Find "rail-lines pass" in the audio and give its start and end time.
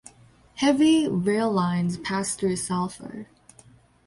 1.07-2.33